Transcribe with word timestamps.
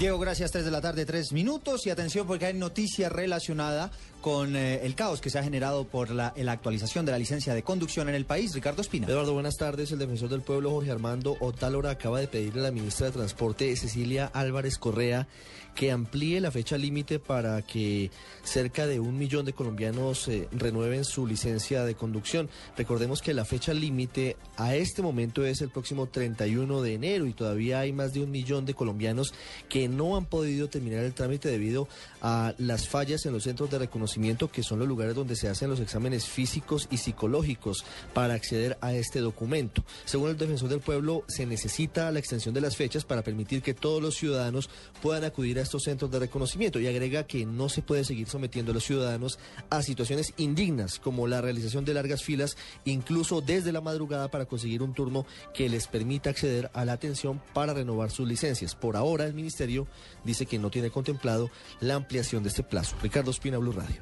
Diego, 0.00 0.18
gracias. 0.18 0.50
3 0.50 0.64
de 0.64 0.70
la 0.70 0.80
tarde, 0.80 1.04
3 1.04 1.30
minutos. 1.32 1.86
Y 1.86 1.90
atención 1.90 2.26
porque 2.26 2.46
hay 2.46 2.54
noticia 2.54 3.10
relacionada 3.10 3.90
con 4.20 4.56
eh, 4.56 4.84
el 4.84 4.94
caos 4.94 5.20
que 5.20 5.30
se 5.30 5.38
ha 5.38 5.42
generado 5.42 5.84
por 5.84 6.10
la, 6.10 6.32
la, 6.36 6.52
actualización 6.52 7.06
de 7.06 7.12
la 7.12 7.18
licencia 7.18 7.54
de 7.54 7.62
conducción 7.62 8.08
en 8.08 8.14
el 8.14 8.24
país. 8.24 8.52
Ricardo 8.54 8.82
Espina. 8.82 9.06
Eduardo, 9.06 9.32
buenas 9.32 9.56
tardes. 9.56 9.92
El 9.92 9.98
defensor 9.98 10.28
del 10.28 10.42
pueblo, 10.42 10.70
Jorge 10.70 10.90
Armando 10.90 11.36
Otálora, 11.40 11.90
acaba 11.90 12.20
de 12.20 12.28
pedirle 12.28 12.60
a 12.60 12.64
la 12.64 12.70
ministra 12.70 13.06
de 13.06 13.12
Transporte, 13.12 13.74
Cecilia 13.76 14.30
Álvarez 14.32 14.78
Correa, 14.78 15.26
que 15.74 15.90
amplíe 15.90 16.40
la 16.40 16.50
fecha 16.50 16.76
límite 16.76 17.18
para 17.18 17.62
que 17.62 18.10
cerca 18.42 18.86
de 18.86 19.00
un 19.00 19.16
millón 19.16 19.44
de 19.44 19.52
colombianos 19.52 20.28
eh, 20.28 20.48
renueven 20.52 21.04
su 21.04 21.26
licencia 21.26 21.84
de 21.84 21.94
conducción. 21.94 22.48
Recordemos 22.76 23.22
que 23.22 23.34
la 23.34 23.44
fecha 23.44 23.72
límite 23.72 24.36
a 24.56 24.74
este 24.74 25.02
momento 25.02 25.44
es 25.44 25.60
el 25.60 25.70
próximo 25.70 26.06
31 26.06 26.82
de 26.82 26.94
enero 26.94 27.26
y 27.26 27.32
todavía 27.32 27.80
hay 27.80 27.92
más 27.92 28.12
de 28.12 28.22
un 28.22 28.30
millón 28.30 28.66
de 28.66 28.74
colombianos 28.74 29.32
que 29.68 29.88
no 29.88 30.16
han 30.16 30.26
podido 30.26 30.68
terminar 30.68 31.04
el 31.04 31.14
trámite 31.14 31.48
debido 31.48 31.88
a 32.20 32.54
las 32.58 32.88
fallas 32.88 33.24
en 33.26 33.32
los 33.32 33.44
centros 33.44 33.70
de 33.70 33.78
reconocimiento, 33.78 34.09
que 34.52 34.62
son 34.62 34.78
los 34.78 34.88
lugares 34.88 35.14
donde 35.14 35.36
se 35.36 35.48
hacen 35.48 35.70
los 35.70 35.80
exámenes 35.80 36.26
físicos 36.26 36.88
y 36.90 36.96
psicológicos 36.96 37.84
para 38.12 38.34
acceder 38.34 38.76
a 38.80 38.92
este 38.92 39.20
documento. 39.20 39.84
Según 40.04 40.30
el 40.30 40.36
defensor 40.36 40.68
del 40.68 40.80
pueblo, 40.80 41.24
se 41.28 41.46
necesita 41.46 42.10
la 42.10 42.18
extensión 42.18 42.54
de 42.54 42.60
las 42.60 42.76
fechas 42.76 43.04
para 43.04 43.22
permitir 43.22 43.62
que 43.62 43.74
todos 43.74 44.02
los 44.02 44.16
ciudadanos 44.16 44.68
puedan 45.02 45.24
acudir 45.24 45.58
a 45.58 45.62
estos 45.62 45.84
centros 45.84 46.10
de 46.10 46.18
reconocimiento 46.18 46.80
y 46.80 46.86
agrega 46.86 47.26
que 47.26 47.46
no 47.46 47.68
se 47.68 47.82
puede 47.82 48.04
seguir 48.04 48.28
sometiendo 48.28 48.72
a 48.72 48.74
los 48.74 48.84
ciudadanos 48.84 49.38
a 49.70 49.82
situaciones 49.82 50.34
indignas 50.36 50.98
como 50.98 51.26
la 51.26 51.40
realización 51.40 51.84
de 51.84 51.94
largas 51.94 52.22
filas, 52.22 52.56
incluso 52.84 53.40
desde 53.40 53.72
la 53.72 53.80
madrugada 53.80 54.30
para 54.30 54.46
conseguir 54.46 54.82
un 54.82 54.94
turno 54.94 55.26
que 55.54 55.68
les 55.68 55.86
permita 55.86 56.30
acceder 56.30 56.70
a 56.74 56.84
la 56.84 56.92
atención 56.92 57.40
para 57.54 57.74
renovar 57.74 58.10
sus 58.10 58.28
licencias. 58.28 58.74
Por 58.74 58.96
ahora 58.96 59.24
el 59.24 59.34
ministerio 59.34 59.86
dice 60.24 60.46
que 60.46 60.58
no 60.58 60.70
tiene 60.70 60.90
contemplado 60.90 61.50
la 61.80 61.94
ampliación 61.94 62.42
de 62.42 62.48
este 62.48 62.62
plazo. 62.62 62.96
Ricardo 63.02 63.30
Espina, 63.30 63.58
Blue 63.58 63.72
Radio. 63.72 63.99